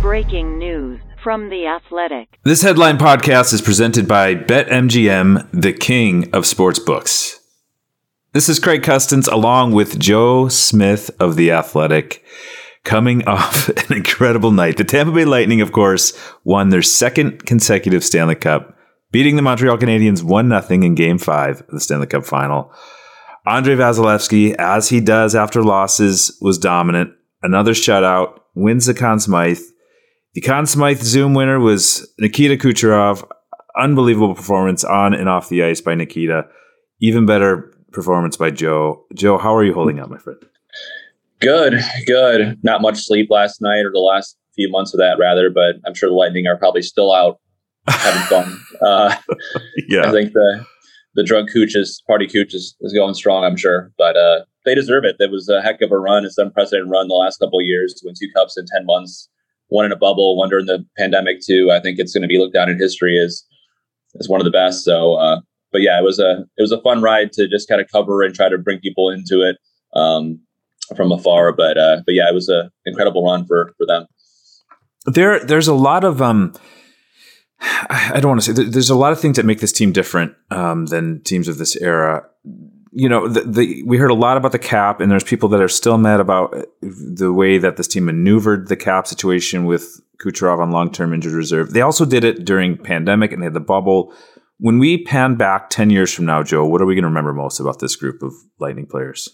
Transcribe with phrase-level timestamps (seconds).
[0.00, 2.40] Breaking news from The Athletic.
[2.42, 7.38] This headline podcast is presented by BetMGM, the king of sports books.
[8.32, 12.24] This is Craig Custance along with Joe Smith of The Athletic
[12.82, 14.76] coming off an incredible night.
[14.76, 18.76] The Tampa Bay Lightning, of course, won their second consecutive Stanley Cup,
[19.12, 22.72] beating the Montreal Canadiens 1 0 in Game 5 of the Stanley Cup final.
[23.50, 27.12] Andrei Vasilevskiy, as he does after losses, was dominant.
[27.42, 29.58] Another shutout, wins the Conn Smythe.
[30.34, 33.28] The Conn Smythe Zoom winner was Nikita Kucherov.
[33.76, 36.44] Unbelievable performance on and off the ice by Nikita.
[37.00, 39.04] Even better performance by Joe.
[39.14, 40.38] Joe, how are you holding up, my friend?
[41.40, 41.74] Good,
[42.06, 42.56] good.
[42.62, 45.94] Not much sleep last night or the last few months of that, rather, but I'm
[45.94, 47.40] sure the Lightning are probably still out
[47.88, 48.60] having fun.
[48.80, 49.16] Uh,
[49.88, 50.08] yeah.
[50.08, 50.64] I think the
[51.14, 53.92] the drunk cooch is party cooch is, is going strong, I'm sure.
[53.98, 55.16] But uh, they deserve it.
[55.18, 56.24] It was a heck of a run.
[56.24, 58.86] It's an unprecedented run the last couple of years to win two cups in 10
[58.86, 59.28] months,
[59.68, 61.70] one in a bubble, one during the pandemic, too.
[61.72, 63.44] I think it's going to be looked down in history as,
[64.18, 64.84] as one of the best.
[64.84, 65.40] So, uh,
[65.72, 68.22] but yeah, it was a, it was a fun ride to just kind of cover
[68.22, 69.56] and try to bring people into it
[69.94, 70.40] um,
[70.96, 71.52] from afar.
[71.52, 74.06] But, uh, but yeah, it was an incredible run for, for them.
[75.06, 76.52] There, there's a lot of, um,
[77.62, 80.34] I don't want to say there's a lot of things that make this team different
[80.50, 82.24] um, than teams of this era.
[82.92, 85.60] You know, the, the, we heard a lot about the cap, and there's people that
[85.60, 90.58] are still mad about the way that this team maneuvered the cap situation with Kucherov
[90.58, 91.72] on long-term injured reserve.
[91.72, 94.12] They also did it during pandemic, and they had the bubble.
[94.58, 97.32] When we pan back ten years from now, Joe, what are we going to remember
[97.32, 99.28] most about this group of Lightning players?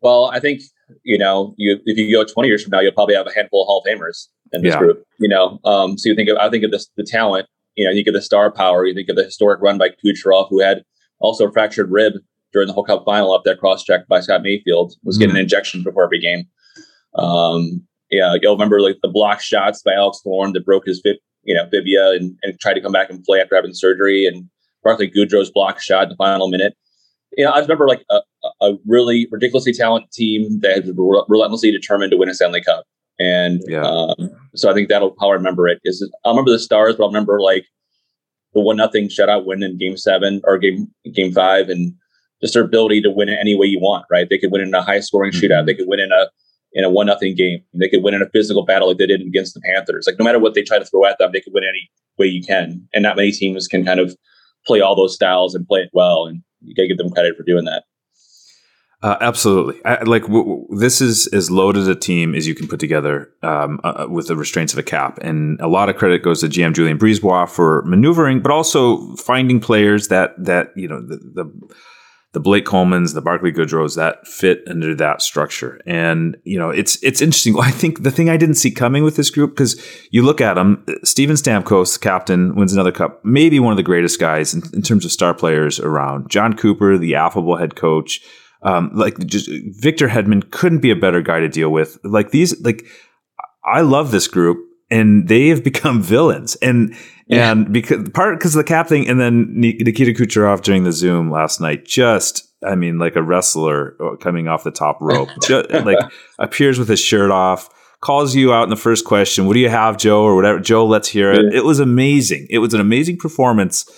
[0.00, 0.62] Well, I think
[1.02, 3.62] you know, you if you go 20 years from now, you'll probably have a handful
[3.62, 4.78] of Hall of Famers in this Yeah.
[4.78, 5.04] group.
[5.18, 7.46] You know, um, so you think of I think of this the talent.
[7.76, 8.86] You know, you think of the star power.
[8.86, 10.82] You think of the historic run by Kucherov, who had
[11.20, 12.14] also a fractured rib
[12.52, 15.42] during the whole Cup final up there, cross checked by Scott Mayfield, was getting an
[15.42, 16.46] injection before every game.
[17.14, 21.16] Um, yeah, you'll remember like the block shots by Alex Killorn that broke his fib,
[21.42, 24.48] you know, fibia and, and tried to come back and play after having surgery, and
[24.82, 26.74] Barclay Goodrow's block shot in the final minute.
[27.36, 28.20] You know, I remember like a,
[28.60, 32.84] a really ridiculously talented team that rel- relentlessly determined to win a Stanley Cup.
[33.18, 33.82] And Yeah.
[33.82, 35.80] um, so I think that'll how I remember it.
[35.84, 37.64] Is I'll remember the stars, but I'll remember like
[38.54, 41.94] the one nothing shutout win in Game Seven or Game Game Five, and
[42.40, 44.04] just their ability to win it any way you want.
[44.10, 44.28] Right?
[44.28, 45.66] They could win in a high scoring shootout.
[45.66, 46.28] They could win in a
[46.74, 47.60] in a one nothing game.
[47.74, 50.06] They could win in a physical battle like they did against the Panthers.
[50.06, 52.26] Like no matter what they try to throw at them, they could win any way
[52.26, 52.86] you can.
[52.92, 54.16] And not many teams can kind of
[54.66, 56.26] play all those styles and play it well.
[56.26, 57.84] And you got to give them credit for doing that.
[59.00, 59.80] Uh, absolutely.
[59.84, 63.30] I, like w- w- this is as loaded a team as you can put together
[63.44, 66.48] um, uh, with the restraints of a cap, and a lot of credit goes to
[66.48, 71.74] GM Julien Brisebois for maneuvering, but also finding players that that you know the the,
[72.32, 75.80] the Blake Coleman's, the Barclay Goodrows that fit under that structure.
[75.86, 77.56] And you know, it's it's interesting.
[77.60, 80.54] I think the thing I didn't see coming with this group because you look at
[80.54, 84.82] them, Steven Stamkos, captain, wins another cup, maybe one of the greatest guys in, in
[84.82, 86.28] terms of star players around.
[86.28, 88.20] Jon Cooper, the affable head coach
[88.62, 89.48] um, like just
[89.80, 91.98] Victor Hedman couldn't be a better guy to deal with.
[92.02, 92.86] Like these, like
[93.64, 94.58] I love this group,
[94.90, 96.94] and they have become villains, and
[97.30, 101.30] and because part because of the cap thing, and then Nikita Kucherov during the Zoom
[101.30, 105.70] last night, just I mean, like a wrestler uh, coming off the top rope, just,
[105.70, 105.98] like
[106.38, 107.68] appears with his shirt off.
[108.00, 109.46] Calls you out in the first question.
[109.46, 110.60] What do you have, Joe, or whatever?
[110.60, 111.52] Joe, let's hear it.
[111.52, 112.46] It was amazing.
[112.48, 113.90] It was an amazing performance.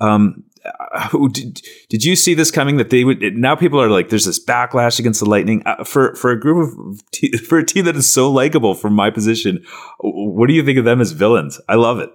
[0.00, 0.44] Um,
[0.92, 4.24] uh, did, did you see this coming that they would now people are like there's
[4.24, 7.02] this backlash against the lightning uh, for for a group of
[7.48, 9.64] for a team that is so likable from my position
[10.00, 12.10] what do you think of them as villains i love it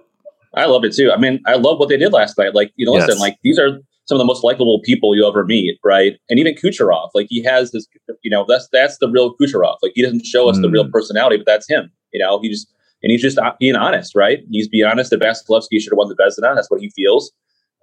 [0.56, 1.10] I love it too.
[1.10, 2.54] I mean, I love what they did last night.
[2.54, 3.08] Like, you know, Yes.
[3.08, 3.70] listen, like these are
[4.04, 6.12] some of the most likable people you ever meet, right?
[6.30, 7.88] And even Kucherov, like he has this,
[8.22, 9.78] you know, that's that's the real Kucherov.
[9.82, 10.92] Like he doesn't show us the real Mm.
[10.92, 11.90] personality, but that's him.
[12.12, 12.68] You know, he just
[13.02, 14.38] and he's just uh, being honest, right?
[14.48, 16.54] He's being honest that Vasilevskiy should have won the Vezina.
[16.54, 17.32] That's what he feels.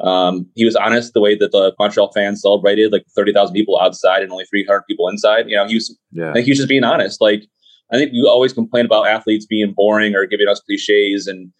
[0.01, 3.79] Um, he was honest the way that the Montreal fans celebrated, like thirty thousand people
[3.79, 5.49] outside and only three hundred people inside.
[5.49, 7.21] You know, he was yeah I think he was just being honest.
[7.21, 7.43] Like
[7.91, 11.51] I think you always complain about athletes being boring or giving us cliches and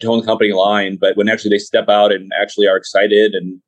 [0.00, 3.60] towing the company line, but when actually they step out and actually are excited and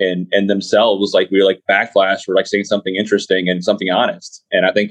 [0.00, 3.90] and and themselves like we were like backlash for like saying something interesting and something
[3.90, 4.44] honest.
[4.52, 4.90] And I think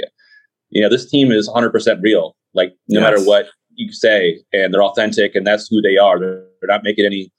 [0.69, 2.35] you know this team is 100% real.
[2.53, 3.11] Like no yes.
[3.11, 6.19] matter what you say, and they're authentic, and that's who they are.
[6.19, 7.31] They're, they're not making any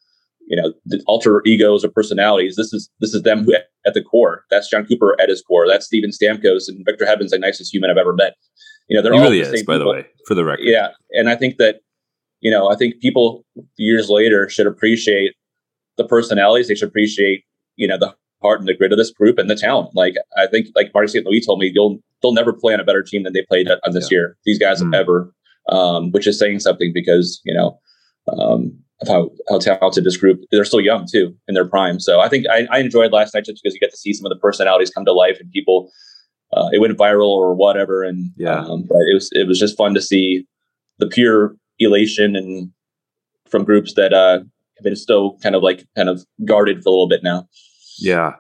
[0.49, 2.57] you know the alter egos or personalities.
[2.57, 4.45] This is this is them who at the core.
[4.51, 5.67] That's Jon Cooper at his core.
[5.69, 8.35] That's Steven Stamkos and Victor Hedman's the nicest human I've ever met.
[8.89, 9.79] You know, they're he all really the is, by people.
[9.79, 10.65] the way, for the record.
[10.65, 11.81] Yeah, and I think that
[12.41, 13.45] you know, I think people
[13.77, 15.35] years later should appreciate
[15.97, 16.69] the personalities.
[16.69, 17.45] They should appreciate
[17.77, 19.91] you know the heart and the grit of this group and the talent.
[19.95, 21.27] Like I think, like Marty St.
[21.27, 23.93] Louis told me, you'll they'll never play on a better team than they played on
[23.93, 24.17] this yeah.
[24.17, 24.37] year.
[24.45, 24.95] These guys mm.
[24.95, 25.33] ever,
[25.69, 27.79] um, which is saying something because you know
[28.33, 30.41] um, of how how talented this group.
[30.51, 32.01] They're still young too in their prime.
[32.01, 34.27] So I think I, I enjoyed last night just because you get to see some
[34.27, 35.91] of the personalities come to life and people.
[36.53, 39.77] Uh, it went viral or whatever, and yeah, um, but it was it was just
[39.77, 40.47] fun to see
[40.99, 42.71] the pure elation and
[43.49, 46.93] from groups that uh, have been still kind of like kind of guarded for a
[46.93, 47.47] little bit now.
[47.99, 48.33] Yeah.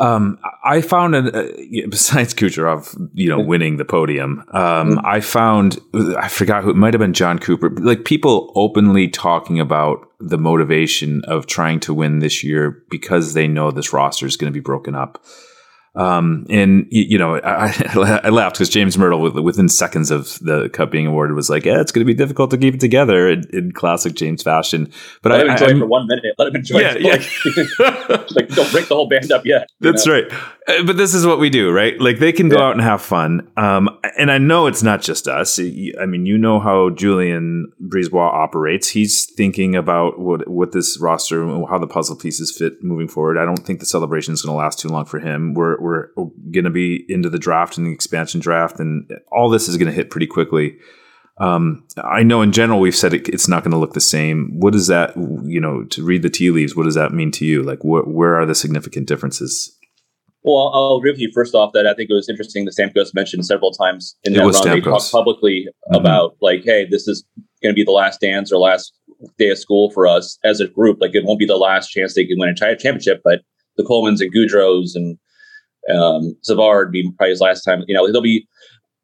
[0.00, 1.42] Um, I found, uh,
[1.90, 5.06] besides Kucherov, you know, winning the podium, um, mm-hmm.
[5.06, 5.78] I found,
[6.18, 10.38] I forgot who, it might have been Jon Cooper, like people openly talking about the
[10.38, 14.56] motivation of trying to win this year because they know this roster is going to
[14.56, 15.22] be broken up.
[15.96, 20.90] Um, and you, know, I, I laughed because James Mirtle, within seconds of the cup
[20.90, 23.44] being awarded, was like, "Yeah, it's going to be difficult to keep it together in,
[23.52, 24.92] in classic James fashion."
[25.22, 26.34] But Let I, him enjoy I, for one minute.
[26.38, 26.80] Let him enjoy.
[26.80, 27.22] Yeah, yeah.
[27.78, 29.68] Like, like, don't break the whole band up yet.
[29.80, 30.12] That's know?
[30.12, 30.32] right.
[30.68, 32.00] Uh, but this is what we do, right?
[32.00, 32.66] Like they can go yeah.
[32.66, 33.50] out and have fun.
[33.56, 35.58] Um, and I know it's not just us.
[35.58, 38.88] I mean, you know how Julien Brisebois operates.
[38.88, 43.38] He's thinking about what what this roster, how the puzzle pieces fit moving forward.
[43.38, 45.54] I don't think the celebration is going to last too long for him.
[45.54, 46.08] We're we're
[46.50, 49.88] going to be into the draft and the expansion draft, and all this is going
[49.88, 50.78] to hit pretty quickly.
[51.38, 54.50] Um, I know in general we've said it, it's not going to look the same.
[54.60, 56.76] What does that, you know, to read the tea leaves?
[56.76, 57.62] What does that mean to you?
[57.62, 59.74] Like, wh- where are the significant differences?
[60.42, 63.14] Well, I'll agree with you first off that I think it was interesting that Stamkos
[63.14, 64.68] mentioned several times in that run.
[64.68, 65.94] They talked publicly mm-hmm.
[65.94, 67.24] about like, hey, this is
[67.62, 68.92] going to be the last dance or last
[69.38, 70.98] day of school for us as a group.
[71.00, 73.40] Like, it won't be the last chance they can win a championship, but
[73.76, 75.18] the Colemans and Goodrows and
[75.90, 77.84] um, Savard be probably his last time.
[77.86, 78.46] You know, there'll be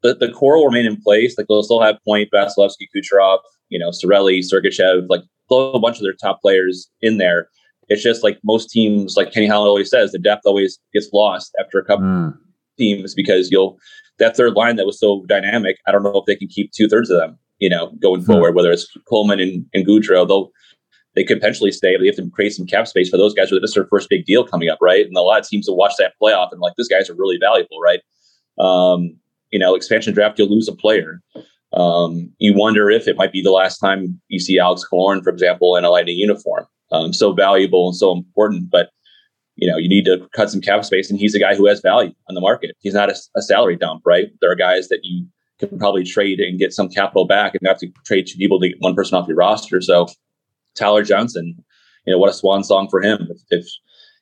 [0.03, 1.37] the, the core will remain in place.
[1.37, 3.39] Like they'll still have Point, Vasilevskiy, Kucherov,
[3.69, 7.49] you know, Cirelli, Sergachev, like they'll a bunch of their top players in there.
[7.89, 11.55] It's just like most teams, like Kenny Holland always says, the depth always gets lost
[11.61, 12.37] after a couple mm.
[12.79, 13.79] teams because you'll
[14.19, 15.77] that third line that was so dynamic.
[15.87, 18.27] I don't know if they can keep two thirds of them, you know, going mm.
[18.27, 18.55] forward.
[18.55, 20.51] Whether it's Coleman and, and Goodrow, they'll
[21.17, 23.51] they could potentially stay, but they have to create some cap space for those guys.
[23.51, 25.05] This is their first big deal coming up, right?
[25.05, 27.39] And a lot of teams will watch that playoff and like, these guys are really
[27.41, 28.01] valuable, right?
[28.59, 29.17] Um,
[29.51, 31.21] you know, expansion draft, you'll lose a player.
[31.73, 35.31] Um, you wonder if it might be the last time you see Alex Killorn, for
[35.31, 36.67] example, in a Lightning uniform.
[36.93, 38.91] Um, so valuable and so important, but
[39.57, 41.81] you know, you need to cut some cap space, and he's a guy who has
[41.81, 42.77] value on the market.
[42.81, 44.27] He's not a, a salary dump, right?
[44.43, 45.27] There are guys that you
[45.59, 48.69] can probably trade and get some capital back, and have to trade two people to
[48.69, 49.81] get one person off your roster.
[49.81, 50.09] So
[50.77, 51.57] Tyler Johnson,
[52.07, 53.29] you know, what a swan song for him.
[53.31, 53.67] If, if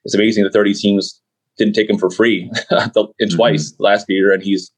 [0.05, 1.21] it's amazing the 30 teams
[1.57, 3.37] didn't take him for free in mm-hmm.
[3.37, 4.71] twice last year, and he's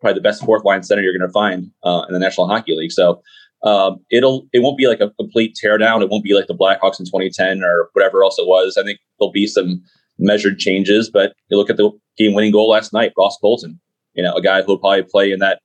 [0.00, 2.74] probably the best fourth line center you're going to find uh, in the National Hockey
[2.74, 2.92] League.
[2.92, 3.22] So
[3.62, 6.02] um, it'll it won't be like a complete teardown.
[6.02, 8.76] It won't be like the Blackhawks in 2010 or whatever else it was.
[8.76, 9.82] I think there'll be some
[10.18, 13.80] measured changes, but you look at the game-winning goal last night, Ross Colton.
[14.14, 15.60] You know, a guy who'll probably play in that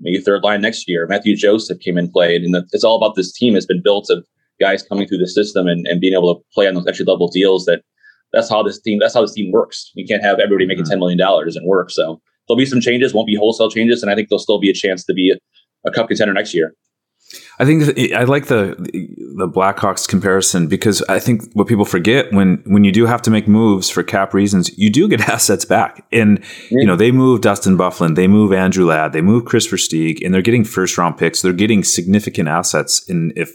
[0.00, 1.06] maybe third line next year.
[1.06, 4.10] Matthew Joseph came and played, and the, it's all about this team has been built
[4.10, 4.26] of
[4.60, 7.28] guys coming through the system and, and being able to play on those entry level
[7.28, 7.64] deals.
[7.64, 7.82] That
[8.32, 9.90] that's how this team that's how this team works.
[9.94, 10.90] You can't have everybody making mm-hmm.
[10.90, 11.90] ten million dollars and work.
[11.90, 14.70] So there'll be some changes, won't be wholesale changes, and I think there'll still be
[14.70, 16.74] a chance to be a, a cup contender next year.
[17.58, 18.74] I think I like the
[19.36, 23.30] the Blackhawks comparison because I think what people forget when when you do have to
[23.30, 26.06] make moves for cap reasons, you do get assets back.
[26.12, 26.80] And yeah.
[26.80, 30.34] you know they move Dustin Byfuglien, they move Andrew Ladd, they move Kris Versteeg, and
[30.34, 31.42] they're getting first round picks.
[31.42, 33.08] They're getting significant assets.
[33.08, 33.54] And if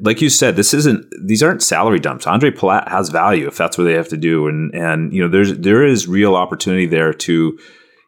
[0.00, 2.24] like you said, this isn't these aren't salary dumps.
[2.24, 5.28] Ondrej Palat has value if that's what they have to do, and and you know
[5.28, 7.58] there's there is real opportunity there to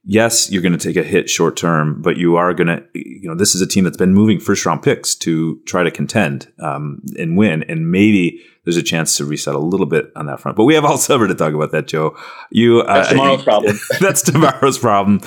[0.05, 3.29] yes, you're going to take a hit short term, but you are going to, you
[3.29, 6.53] know, this is a team that's been moving first round picks to try to contend
[6.59, 7.63] um, and win.
[7.65, 10.57] And maybe there's a chance to reset a little bit on that front.
[10.57, 12.17] But we have all summer to talk about that, Joe.
[12.51, 13.79] You uh, That's tomorrow's problem.
[14.01, 15.21] that's tomorrow's problem.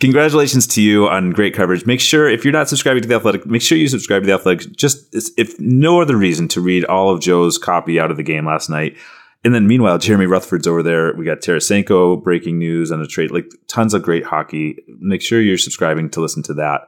[0.00, 1.84] Congratulations to you on great coverage.
[1.84, 4.32] Make sure if you're not subscribing to the Athletic, make sure you subscribe to the
[4.32, 4.74] Athletic.
[4.74, 8.46] Just if no other reason to read all of Joe's copy out of the game
[8.46, 8.96] last night.
[9.44, 11.14] And then meanwhile, Jeremy Rutherford's over there.
[11.14, 14.78] We got Tarasenko breaking news on a trade, like tons of great hockey.
[15.00, 16.82] Make sure you're subscribing to listen to that.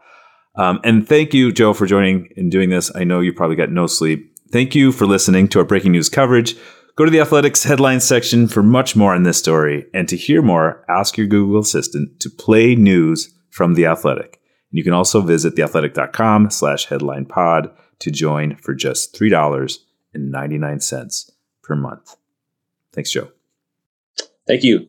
[0.57, 2.95] Um, and thank you, Joe, for joining and doing this.
[2.95, 4.33] I know you probably got no sleep.
[4.53, 6.55] Thank you for listening to our breaking news coverage.
[6.97, 9.85] Go to the Athletics headlines section for much more on this story.
[9.93, 14.41] And to hear more, ask your Google Assistant to play news from The Athletic.
[14.71, 21.31] You can also visit theathletic.com slash headline pod to join for just $3.99
[21.65, 22.15] per month.
[22.95, 23.31] Thanks, Joe.
[24.47, 24.89] Thank you.